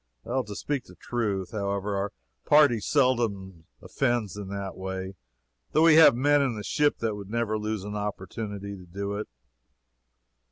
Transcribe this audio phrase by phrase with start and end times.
[0.23, 2.11] To speak the strict truth, however, our
[2.43, 5.13] party seldom offend in that way,
[5.73, 9.27] though we have men in the ship who never lose an opportunity to do it.